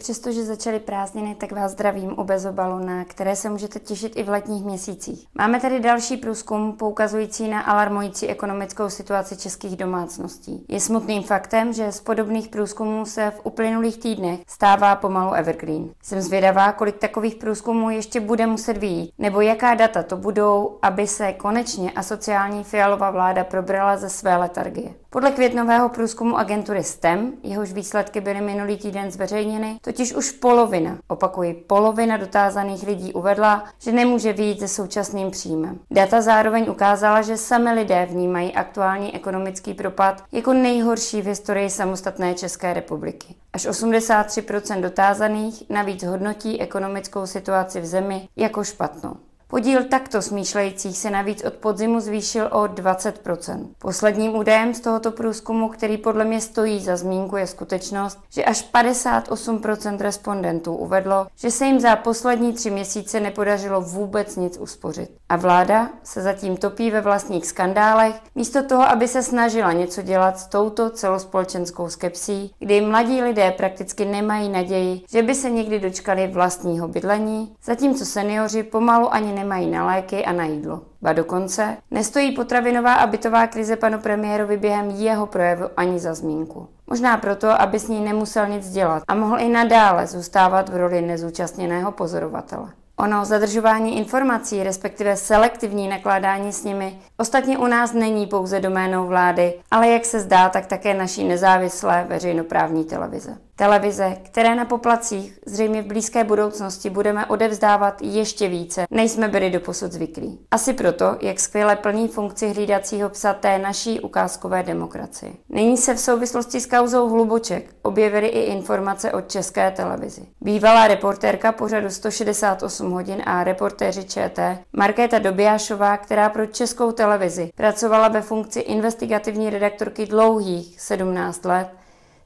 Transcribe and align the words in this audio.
přesto, 0.00 0.32
že 0.32 0.44
začaly 0.44 0.78
prázdniny, 0.80 1.34
tak 1.34 1.52
vás 1.52 1.72
zdravím 1.72 2.14
u 2.18 2.24
Bezobalu, 2.24 2.78
na 2.78 3.04
které 3.04 3.36
se 3.36 3.50
můžete 3.50 3.78
těšit 3.78 4.12
i 4.16 4.22
v 4.22 4.28
letních 4.28 4.64
měsících. 4.64 5.26
Máme 5.34 5.60
tady 5.60 5.80
další 5.80 6.16
průzkum 6.16 6.72
poukazující 6.72 7.48
na 7.48 7.60
alarmující 7.60 8.28
ekonomickou 8.28 8.88
situaci 8.88 9.36
českých 9.36 9.76
domácností. 9.76 10.64
Je 10.68 10.80
smutným 10.80 11.22
faktem, 11.22 11.72
že 11.72 11.92
z 11.92 12.00
podobných 12.00 12.48
průzkumů 12.48 13.06
se 13.06 13.30
v 13.30 13.40
uplynulých 13.44 13.98
týdnech 13.98 14.40
stává 14.46 14.96
pomalu 14.96 15.32
evergreen. 15.32 15.88
Jsem 16.02 16.20
zvědavá, 16.20 16.72
kolik 16.72 16.98
takových 16.98 17.34
průzkumů 17.34 17.90
ještě 17.90 18.20
bude 18.20 18.46
muset 18.46 18.76
výjít, 18.76 19.12
nebo 19.18 19.40
jaká 19.40 19.74
data 19.74 20.02
to 20.02 20.16
budou, 20.16 20.78
aby 20.82 21.06
se 21.06 21.32
konečně 21.32 21.90
asociální 21.90 22.64
fialová 22.64 23.10
vláda 23.10 23.44
probrala 23.44 23.96
ze 23.96 24.08
své 24.08 24.36
letargie. 24.36 24.94
Podle 25.12 25.30
květnového 25.30 25.88
průzkumu 25.88 26.38
agentury 26.38 26.84
STEM, 26.84 27.32
jehož 27.42 27.72
výsledky 27.72 28.20
byly 28.20 28.40
minulý 28.40 28.76
týden 28.76 29.10
zveřejněny, 29.10 29.78
totiž 29.82 30.14
už 30.14 30.30
polovina, 30.30 30.98
opakuji, 31.08 31.54
polovina 31.54 32.16
dotázaných 32.16 32.82
lidí 32.82 33.12
uvedla, 33.12 33.64
že 33.78 33.92
nemůže 33.92 34.32
výjít 34.32 34.60
se 34.60 34.68
současným 34.68 35.30
příjmem. 35.30 35.78
Data 35.90 36.20
zároveň 36.20 36.70
ukázala, 36.70 37.22
že 37.22 37.36
sami 37.36 37.72
lidé 37.72 38.06
vnímají 38.10 38.54
aktuální 38.54 39.14
ekonomický 39.14 39.74
propad 39.74 40.24
jako 40.32 40.52
nejhorší 40.52 41.22
v 41.22 41.26
historii 41.26 41.70
samostatné 41.70 42.34
České 42.34 42.74
republiky. 42.74 43.34
Až 43.52 43.66
83% 43.66 44.80
dotázaných 44.80 45.70
navíc 45.70 46.02
hodnotí 46.02 46.60
ekonomickou 46.60 47.26
situaci 47.26 47.80
v 47.80 47.86
zemi 47.86 48.28
jako 48.36 48.64
špatnou. 48.64 49.16
Podíl 49.50 49.84
takto 49.84 50.22
smýšlejících 50.22 50.98
se 50.98 51.10
navíc 51.10 51.44
od 51.44 51.54
podzimu 51.54 52.00
zvýšil 52.00 52.48
o 52.52 52.62
20% 52.62 53.66
Posledním 53.78 54.36
údajem 54.36 54.74
z 54.74 54.80
tohoto 54.80 55.10
průzkumu, 55.10 55.68
který 55.68 55.96
podle 55.96 56.24
mě 56.24 56.40
stojí 56.40 56.80
za 56.80 56.96
zmínku, 56.96 57.36
je 57.36 57.46
skutečnost, 57.46 58.18
že 58.30 58.44
až 58.44 58.70
58% 58.74 59.98
respondentů 59.98 60.74
uvedlo, 60.74 61.26
že 61.36 61.50
se 61.50 61.66
jim 61.66 61.80
za 61.80 61.96
poslední 61.96 62.52
tři 62.52 62.70
měsíce 62.70 63.20
nepodařilo 63.20 63.80
vůbec 63.80 64.36
nic 64.36 64.58
uspořit. 64.58 65.10
A 65.28 65.36
vláda 65.36 65.88
se 66.02 66.22
zatím 66.22 66.56
topí 66.56 66.90
ve 66.90 67.00
vlastních 67.00 67.46
skandálech, 67.46 68.14
místo 68.34 68.62
toho, 68.62 68.82
aby 68.82 69.08
se 69.08 69.22
snažila 69.22 69.72
něco 69.72 70.02
dělat 70.02 70.38
s 70.38 70.46
touto 70.46 70.90
celospolečenskou 70.90 71.88
skepsí, 71.88 72.54
kdy 72.58 72.80
mladí 72.80 73.22
lidé 73.22 73.50
prakticky 73.50 74.04
nemají 74.04 74.48
naději, 74.48 75.02
že 75.12 75.22
by 75.22 75.34
se 75.34 75.50
někdy 75.50 75.80
dočkali 75.80 76.26
vlastního 76.26 76.88
bydlení, 76.88 77.54
zatímco 77.64 78.04
seniori 78.04 78.62
pomalu 78.62 79.14
ani 79.14 79.39
nemají 79.40 79.70
na 79.70 79.86
léky 79.86 80.24
a 80.24 80.32
na 80.32 80.44
jídlo. 80.44 80.80
Ba 81.02 81.12
dokonce 81.12 81.76
nestojí 81.90 82.32
potravinová 82.32 82.94
a 82.94 83.06
bytová 83.06 83.46
krize 83.46 83.76
panu 83.76 83.98
premiérovi 83.98 84.56
během 84.56 84.90
jeho 84.90 85.26
projevu 85.26 85.64
ani 85.76 85.98
za 85.98 86.14
zmínku. 86.14 86.68
Možná 86.86 87.16
proto, 87.16 87.60
aby 87.60 87.78
s 87.78 87.88
ní 87.88 88.00
nemusel 88.00 88.46
nic 88.46 88.70
dělat 88.70 89.02
a 89.08 89.14
mohl 89.14 89.38
i 89.38 89.48
nadále 89.48 90.06
zůstávat 90.06 90.68
v 90.68 90.76
roli 90.76 91.02
nezúčastněného 91.02 91.92
pozorovatele. 91.92 92.68
Ono 92.96 93.24
zadržování 93.24 93.98
informací, 93.98 94.62
respektive 94.62 95.16
selektivní 95.16 95.88
nakládání 95.88 96.52
s 96.52 96.64
nimi, 96.64 96.98
ostatně 97.20 97.58
u 97.58 97.66
nás 97.66 97.92
není 97.92 98.26
pouze 98.26 98.60
doménou 98.60 99.06
vlády, 99.06 99.54
ale 99.70 99.88
jak 99.88 100.04
se 100.04 100.20
zdá, 100.20 100.48
tak 100.48 100.66
také 100.66 100.94
naší 100.94 101.24
nezávislé 101.24 102.06
veřejnoprávní 102.08 102.84
televize. 102.84 103.36
Televize, 103.56 104.16
které 104.22 104.54
na 104.54 104.64
poplacích 104.64 105.38
zřejmě 105.46 105.82
v 105.82 105.86
blízké 105.86 106.24
budoucnosti 106.24 106.90
budeme 106.90 107.26
odevzdávat 107.26 108.02
ještě 108.02 108.48
více, 108.48 108.84
než 108.90 109.10
jsme 109.10 109.28
byli 109.28 109.50
doposud 109.50 109.92
zvyklí. 109.92 110.38
Asi 110.50 110.72
proto, 110.72 111.16
jak 111.20 111.40
skvěle 111.40 111.76
plní 111.76 112.08
funkci 112.08 112.48
hlídacího 112.48 113.08
psa 113.08 113.34
té 113.34 113.58
naší 113.58 114.00
ukázkové 114.00 114.62
demokracie. 114.62 115.32
Nyní 115.48 115.76
se 115.76 115.94
v 115.94 116.00
souvislosti 116.00 116.60
s 116.60 116.66
kauzou 116.66 117.08
Hluboček 117.08 117.74
objevily 117.82 118.26
i 118.26 118.40
informace 118.40 119.12
od 119.12 119.30
české 119.30 119.70
televizi. 119.70 120.22
Bývalá 120.40 120.86
reportérka 120.86 121.52
pořadu 121.52 121.90
168 121.90 122.90
hodin 122.92 123.22
a 123.26 123.44
reportéři 123.44 124.04
ČT 124.04 124.58
Markéta 124.72 125.18
Dobijášová, 125.18 125.96
která 125.96 126.28
pro 126.28 126.46
českou 126.46 126.92
televizi 126.92 127.09
pracovala 127.54 128.08
ve 128.08 128.22
funkci 128.22 128.60
investigativní 128.60 129.50
redaktorky 129.50 130.06
dlouhých 130.06 130.80
17 130.80 131.44
let, 131.44 131.68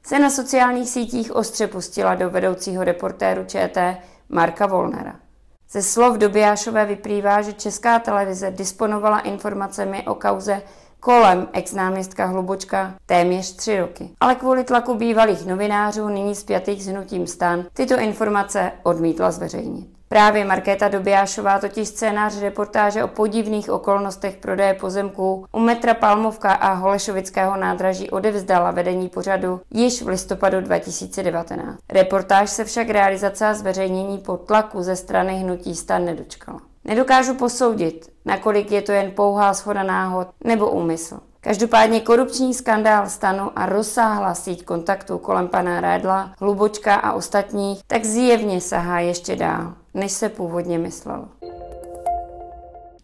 se 0.03 0.19
na 0.19 0.29
sociálních 0.29 0.89
sítích 0.89 1.35
ostře 1.35 1.67
pustila 1.67 2.15
do 2.15 2.29
vedoucího 2.29 2.83
reportéru 2.83 3.45
ČT 3.45 3.97
Marka 4.29 4.65
Volnera. 4.65 5.15
Ze 5.71 5.81
slov 5.81 6.17
Dobijášové 6.17 6.85
vyplývá, 6.85 7.41
že 7.41 7.53
česká 7.53 7.99
televize 7.99 8.51
disponovala 8.51 9.19
informacemi 9.19 10.03
o 10.07 10.15
kauze 10.15 10.61
kolem 10.99 11.47
ex-náměstka 11.53 12.25
Hlubočka 12.25 12.93
téměř 13.05 13.55
tři 13.55 13.79
roky. 13.79 14.09
Ale 14.19 14.35
kvůli 14.35 14.63
tlaku 14.63 14.95
bývalých 14.95 15.45
novinářů, 15.45 16.07
nyní 16.07 16.35
spjatých 16.35 16.83
s 16.83 16.87
hnutím 16.87 17.27
stan, 17.27 17.65
tyto 17.73 17.99
informace 17.99 18.71
odmítla 18.83 19.31
zveřejnit. 19.31 19.87
Právě 20.15 20.45
Markéta 20.45 20.87
Dobijášová 20.87 21.59
totiž 21.59 21.87
scénář 21.87 22.39
reportáže 22.39 23.03
o 23.03 23.07
podivných 23.07 23.69
okolnostech 23.69 24.37
prodeje 24.37 24.73
pozemků 24.73 25.45
u 25.51 25.59
metra 25.59 25.93
Palmovka 25.93 26.51
a 26.51 26.73
Holešovického 26.73 27.57
nádraží 27.57 28.09
odevzdala 28.09 28.71
vedení 28.71 29.09
pořadu 29.09 29.61
již 29.71 30.01
v 30.01 30.07
listopadu 30.07 30.61
2019. 30.61 31.79
Reportáž 31.89 32.49
se 32.49 32.65
však 32.65 32.89
realizace 32.89 33.45
a 33.45 33.53
zveřejnění 33.53 34.17
po 34.17 34.37
tlaku 34.37 34.83
ze 34.83 34.95
strany 34.95 35.35
hnutí 35.35 35.75
stan 35.75 36.05
nedočkala. 36.05 36.61
Nedokážu 36.85 37.33
posoudit, 37.33 38.11
nakolik 38.25 38.71
je 38.71 38.81
to 38.81 38.91
jen 38.91 39.11
pouhá 39.11 39.53
schoda 39.53 39.83
náhod 39.83 40.27
nebo 40.43 40.69
úmysl. 40.69 41.19
Každopádně 41.41 41.99
korupční 41.99 42.53
skandál 42.53 43.09
stanu 43.09 43.51
a 43.55 43.65
rozsáhlá 43.65 44.35
síť 44.35 44.65
kontaktů 44.65 45.17
kolem 45.17 45.47
pana 45.47 45.81
Rédla, 45.81 46.31
Hlubočka 46.39 46.95
a 46.95 47.13
ostatních 47.13 47.79
tak 47.87 48.05
zjevně 48.05 48.61
sahá 48.61 48.99
ještě 48.99 49.35
dál, 49.35 49.73
než 49.95 50.11
se 50.11 50.29
původně 50.29 50.77
myslelo. 50.77 51.25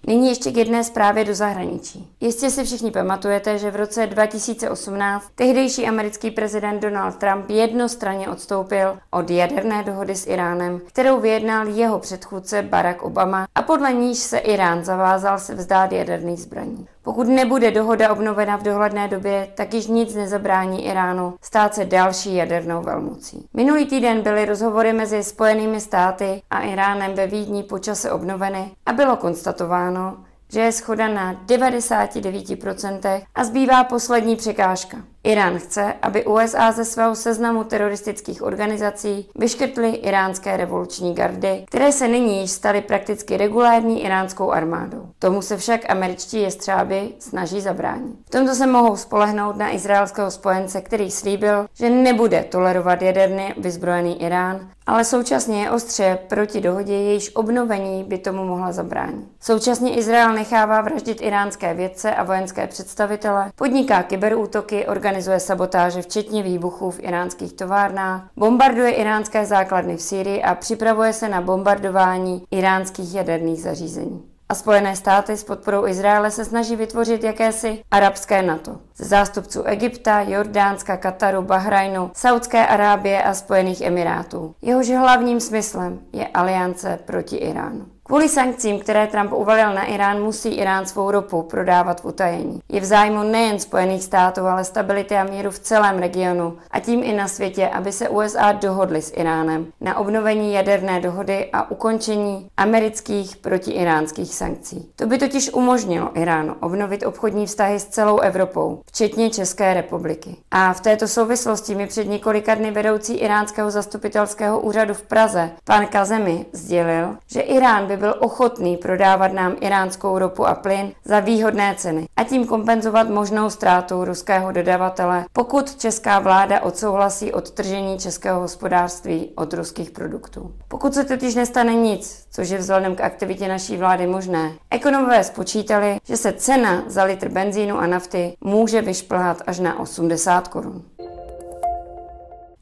Nyní 0.08 0.30
ještě 0.30 0.52
k 0.52 0.58
jedné 0.58 0.84
zprávě 0.84 1.26
do 1.26 1.36
zahraničí. 1.36 2.16
Jistě 2.20 2.50
si 2.50 2.64
všichni 2.64 2.92
pamatujete, 2.92 3.58
že 3.58 3.72
v 3.72 3.76
roce 3.76 4.08
2018 4.08 5.26
tehdejší 5.36 5.88
americký 5.88 6.32
prezident 6.32 6.80
Donald 6.80 7.16
Trump 7.16 7.50
jednostranně 7.50 8.30
odstoupil 8.30 9.00
od 9.12 9.30
jaderné 9.30 9.84
dohody 9.84 10.16
s 10.16 10.28
Iránem, 10.28 10.82
kterou 10.88 11.20
vyjednal 11.20 11.68
jeho 11.68 12.00
předchůdce 12.00 12.62
Barack 12.62 13.04
Obama 13.04 13.48
a 13.56 13.62
podle 13.62 13.94
níž 13.94 14.18
se 14.18 14.38
Irán 14.38 14.84
zavázal 14.84 15.40
se 15.40 15.56
vzdát 15.56 15.92
jaderných 15.92 16.40
zbraní. 16.40 16.88
Pokud 17.04 17.28
nebude 17.28 17.72
dohoda 17.72 18.12
obnovena 18.12 18.58
v 18.58 18.64
dohledné 18.64 19.08
době, 19.08 19.48
tak 19.56 19.74
již 19.74 19.88
nic 19.88 20.16
nezabrání 20.16 20.86
Iránu 20.86 21.34
stát 21.42 21.76
se 21.76 21.86
další 21.86 22.36
jadernou 22.36 22.82
velmocí. 22.82 23.48
Minulý 23.54 23.86
týden 23.86 24.22
byly 24.22 24.46
rozhovory 24.46 24.94
mezi 24.94 25.24
Spojenými 25.24 25.82
státy 25.82 26.42
a 26.50 26.62
Iránem 26.62 27.14
ve 27.14 27.28
Vídni 27.28 27.64
počase 27.64 28.12
obnoveny 28.12 28.72
a 28.86 28.94
bylo 28.94 29.16
konstatováno, 29.18 30.18
že 30.50 30.60
je 30.60 30.72
schoda 30.72 31.08
na 31.08 31.34
99% 31.34 33.22
a 33.36 33.44
zbývá 33.44 33.84
poslední 33.84 34.36
překážka. 34.36 34.98
Irán 35.24 35.60
chce, 35.60 35.94
aby 36.02 36.26
USA 36.26 36.72
ze 36.72 36.86
svého 36.86 37.16
seznamu 37.16 37.64
teroristických 37.64 38.44
organizací 38.44 39.30
vyškrtly 39.36 39.90
iránské 39.90 40.58
revoluční 40.58 41.14
gardy, 41.14 41.64
které 41.68 41.92
se 41.92 42.08
nyní 42.08 42.42
již 42.42 42.52
staly 42.52 42.82
prakticky 42.82 43.38
regulární 43.38 44.06
iránskou 44.06 44.52
armádou. 44.52 45.10
Tomu 45.20 45.42
se 45.42 45.58
však 45.58 45.90
američtí 45.90 46.42
jestřáby 46.42 47.10
snaží 47.20 47.62
zabránit. 47.62 48.16
V 48.26 48.30
tomto 48.30 48.56
se 48.56 48.68
mohou 48.68 48.96
spolehnout 48.96 49.58
na 49.58 49.76
izraelského 49.76 50.32
spojence, 50.32 50.82
který 50.82 51.12
slíbil, 51.12 51.66
že 51.74 51.90
nebude 51.90 52.44
tolerovat 52.44 53.02
jaderný 53.02 53.54
vyzbrojený 53.58 54.22
Irán, 54.22 54.70
ale 54.88 55.04
současně 55.04 55.64
je 55.64 55.72
ostře 55.72 56.20
proti 56.28 56.62
dohodě, 56.62 56.94
jejíž 56.94 57.36
obnovení 57.36 58.04
by 58.04 58.18
tomu 58.18 58.46
mohla 58.46 58.72
zabránit. 58.72 59.26
Současně 59.40 59.96
Izrael 59.96 60.34
nechává 60.34 60.82
vraždit 60.82 61.22
iránské 61.22 61.74
vědce 61.74 62.16
a 62.16 62.24
vojenské 62.24 62.68
představitele, 62.68 63.52
podniká 63.56 64.04
kyberútoky, 64.04 64.86
organizuje 64.88 65.11
sabotáže 65.38 66.02
včetně 66.02 66.44
výbuchů 66.44 66.92
v 66.92 67.00
iránských 67.00 67.54
továrnách, 67.54 68.30
bombarduje 68.38 68.92
iránské 68.92 69.46
základny 69.46 69.98
v 69.98 70.02
Sýrii 70.02 70.44
a 70.44 70.56
připravuje 70.56 71.14
se 71.14 71.30
na 71.30 71.42
bombardování 71.42 72.44
iránských 72.52 73.16
jaderných 73.16 73.62
zařízení 73.62 74.32
a 74.52 74.56
Spojené 74.56 74.96
státy 74.96 75.38
s 75.38 75.44
podporou 75.44 75.88
Izraele 75.88 76.32
se 76.32 76.46
snaží 76.46 76.76
vytvořit 76.76 77.24
jakési 77.24 77.84
arabské 77.92 78.42
NATO. 78.42 78.78
Ze 78.96 79.06
zástupců 79.06 79.64
Egypta, 79.64 80.22
Jordánska, 80.22 80.98
Kataru, 80.98 81.42
Bahrajnu, 81.42 82.12
Saudské 82.14 82.68
Arábie 82.68 83.24
a 83.24 83.34
Spojených 83.34 83.82
Emirátů. 83.82 84.56
Jehož 84.62 84.90
hlavním 84.90 85.40
smyslem 85.40 86.00
je 86.14 86.28
aliance 86.28 87.00
proti 87.06 87.36
Iránu. 87.36 87.86
Kvůli 88.12 88.30
sankcím, 88.30 88.80
které 88.80 89.08
Trump 89.08 89.34
uvalil 89.34 89.74
na 89.74 89.84
Irán, 89.84 90.22
musí 90.22 90.50
Irán 90.50 90.86
svou 90.86 91.12
ropu 91.12 91.42
prodávat 91.42 92.02
v 92.02 92.06
utajení. 92.06 92.60
Je 92.70 92.82
v 92.82 92.86
zájmu 92.86 93.24
nejen 93.24 93.60
Spojených 93.60 94.04
států, 94.04 94.42
ale 94.42 94.64
stability 94.64 95.16
a 95.16 95.24
míru 95.24 95.52
v 95.52 95.60
celém 95.60 96.00
regionu 96.00 96.58
a 96.72 96.80
tím 96.80 97.04
i 97.04 97.14
na 97.14 97.28
světě, 97.28 97.68
aby 97.68 97.92
se 97.92 98.10
USA 98.10 98.52
dohodly 98.52 99.02
s 99.02 99.14
Iránem 99.16 99.68
na 99.82 99.98
obnovení 99.98 100.54
jaderné 100.54 101.00
dohody 101.00 101.50
a 101.54 101.72
ukončení 101.72 102.48
amerických 102.58 103.38
protiiránských 103.38 104.36
sankcí. 104.36 104.92
To 104.96 105.08
by 105.08 105.18
totiž 105.18 105.54
umožnilo 105.54 106.20
Iránu 106.20 106.56
obnovit 106.60 107.06
obchodní 107.06 107.46
vztahy 107.46 107.80
s 107.80 107.86
celou 107.86 108.20
Evropou, 108.20 108.82
včetně 108.86 109.30
České 109.30 109.74
republiky. 109.74 110.36
A 110.52 110.74
v 110.74 110.82
této 110.82 111.08
souvislosti 111.08 111.76
mi 111.76 111.88
před 111.88 112.08
několika 112.08 112.56
dny 112.56 112.72
vedoucí 112.72 113.14
iránského 113.14 113.72
zastupitelského 113.72 114.60
úřadu 114.60 114.94
v 114.94 115.02
Praze, 115.02 115.52
pan 115.64 115.86
Kazemi, 115.86 116.46
sdělil, 116.54 117.18
že 117.28 117.42
Irán 117.42 117.86
by 117.86 118.01
byl 118.02 118.16
ochotný 118.20 118.78
prodávat 118.78 119.34
nám 119.34 119.56
iránskou 119.62 120.18
ropu 120.18 120.48
a 120.48 120.56
plyn 120.56 120.92
za 121.06 121.20
výhodné 121.20 121.76
ceny 121.78 122.08
a 122.18 122.24
tím 122.24 122.48
kompenzovat 122.48 123.10
možnou 123.10 123.50
ztrátu 123.50 124.06
ruského 124.06 124.52
dodavatele, 124.52 125.26
pokud 125.34 125.76
česká 125.76 126.20
vláda 126.20 126.62
odsouhlasí 126.62 127.32
odtržení 127.32 128.00
českého 128.00 128.42
hospodářství 128.42 129.32
od 129.36 129.54
ruských 129.54 129.92
produktů. 129.92 130.54
Pokud 130.68 130.94
se 130.94 131.04
totiž 131.04 131.36
nestane 131.36 131.74
nic, 131.74 132.26
což 132.32 132.50
je 132.50 132.58
vzhledem 132.58 132.96
k 132.96 133.02
aktivitě 133.02 133.48
naší 133.48 133.78
vlády 133.78 134.08
možné, 134.08 134.52
ekonomové 134.72 135.24
spočítali, 135.24 135.98
že 136.04 136.18
se 136.18 136.32
cena 136.32 136.84
za 136.88 137.04
litr 137.04 137.30
benzínu 137.30 137.78
a 137.78 137.88
nafty 137.88 138.34
může 138.42 138.82
vyšplhat 138.82 139.42
až 139.48 139.60
na 139.60 139.80
80 139.80 140.48
korun. 140.48 140.84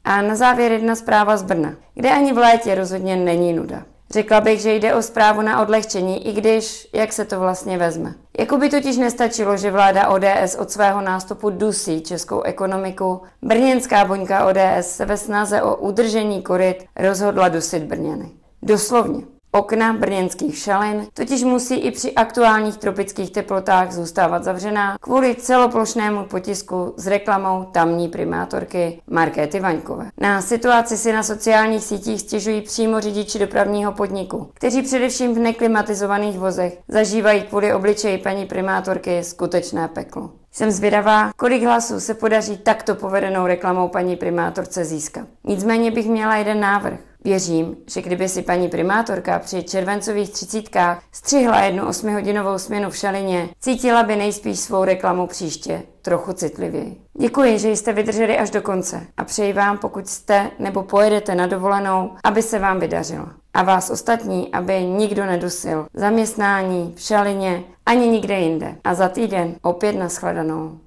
A 0.04 0.22
na 0.22 0.34
závěr 0.34 0.72
jedna 0.72 0.96
zpráva 0.96 1.36
z 1.36 1.42
Brna, 1.42 1.74
kde 1.94 2.10
ani 2.10 2.32
v 2.32 2.38
létě 2.38 2.74
rozhodně 2.74 3.16
není 3.16 3.52
nuda. 3.52 3.82
Řekla 4.12 4.40
bych, 4.40 4.60
že 4.60 4.74
jde 4.74 4.94
o 4.94 5.02
zprávu 5.02 5.42
na 5.42 5.62
odlehčení, 5.62 6.28
i 6.28 6.32
když, 6.32 6.88
jak 6.92 7.12
se 7.12 7.24
to 7.24 7.40
vlastně 7.40 7.78
vezme. 7.78 8.14
Jako 8.38 8.56
by 8.56 8.70
totiž 8.70 8.96
nestačilo, 8.96 9.56
že 9.56 9.70
vláda 9.70 10.08
ODS 10.08 10.54
od 10.58 10.70
svého 10.70 11.00
nástupu 11.00 11.50
dusí 11.50 12.00
českou 12.00 12.42
ekonomiku, 12.42 13.22
brněnská 13.42 14.04
buňka 14.04 14.46
ODS 14.46 14.86
se 14.86 15.06
ve 15.06 15.16
snaze 15.16 15.62
o 15.62 15.76
udržení 15.76 16.42
koryt 16.42 16.84
rozhodla 16.96 17.48
dusit 17.48 17.82
Brněny. 17.82 18.30
Doslovně. 18.62 19.39
Okna 19.52 19.92
brněnských 19.92 20.58
šalin 20.58 21.06
totiž 21.14 21.44
musí 21.44 21.74
i 21.74 21.90
při 21.90 22.12
aktuálních 22.12 22.76
tropických 22.76 23.30
teplotách 23.30 23.92
zůstávat 23.92 24.44
zavřená 24.44 24.98
kvůli 25.00 25.34
celoplošnému 25.34 26.24
potisku 26.24 26.94
s 26.96 27.06
reklamou 27.06 27.64
tamní 27.64 28.08
primátorky 28.08 29.00
Markéty 29.10 29.60
Vaňkové. 29.60 30.10
Na 30.20 30.42
situaci 30.42 30.96
si 30.96 31.12
na 31.12 31.22
sociálních 31.22 31.84
sítích 31.84 32.20
stěžují 32.20 32.60
přímo 32.60 33.00
řidiči 33.00 33.38
dopravního 33.38 33.92
podniku, 33.92 34.50
kteří 34.54 34.82
především 34.82 35.34
v 35.34 35.38
neklimatizovaných 35.38 36.38
vozech 36.38 36.78
zažívají 36.88 37.42
kvůli 37.42 37.74
obličeji 37.74 38.18
paní 38.18 38.46
primátorky 38.46 39.24
skutečné 39.24 39.88
peklo. 39.88 40.30
Jsem 40.52 40.70
zvědavá, 40.70 41.30
kolik 41.36 41.62
hlasů 41.62 42.00
se 42.00 42.14
podaří 42.14 42.56
takto 42.56 42.94
povedenou 42.94 43.46
reklamou 43.46 43.88
paní 43.88 44.16
primátorce 44.16 44.84
získat. 44.84 45.26
Nicméně 45.44 45.90
bych 45.90 46.08
měla 46.08 46.36
jeden 46.36 46.60
návrh. 46.60 47.09
Věřím, 47.24 47.76
že 47.86 48.02
kdyby 48.02 48.28
si 48.28 48.42
paní 48.42 48.68
primátorka 48.68 49.38
při 49.38 49.62
červencových 49.62 50.30
třicítkách 50.30 51.02
střihla 51.12 51.60
jednu 51.60 51.86
osmihodinovou 51.86 52.58
směnu 52.58 52.90
v 52.90 52.96
šalině, 52.96 53.48
cítila 53.60 54.02
by 54.02 54.16
nejspíš 54.16 54.60
svou 54.60 54.84
reklamu 54.84 55.26
příště 55.26 55.82
trochu 56.02 56.32
citlivěji. 56.32 57.00
Děkuji, 57.18 57.58
že 57.58 57.70
jste 57.70 57.92
vydrželi 57.92 58.38
až 58.38 58.50
do 58.50 58.62
konce 58.62 59.06
a 59.16 59.24
přeji 59.24 59.52
vám, 59.52 59.78
pokud 59.78 60.08
jste 60.08 60.50
nebo 60.58 60.82
pojedete 60.82 61.34
na 61.34 61.46
dovolenou, 61.46 62.10
aby 62.24 62.42
se 62.42 62.58
vám 62.58 62.80
vydařilo. 62.80 63.26
A 63.54 63.62
vás 63.62 63.90
ostatní, 63.90 64.52
aby 64.52 64.84
nikdo 64.84 65.26
nedusil 65.26 65.86
zaměstnání 65.94 66.92
v 66.96 67.00
šalině 67.00 67.64
ani 67.86 68.08
nikde 68.08 68.40
jinde. 68.40 68.76
A 68.84 68.94
za 68.94 69.08
týden 69.08 69.54
opět 69.62 69.92
nashledanou. 69.92 70.78